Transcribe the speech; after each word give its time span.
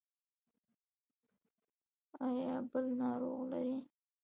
ایا 2.27 2.53
بل 2.71 2.85
ناروغ 2.99 3.39
لرئ؟ 3.51 3.71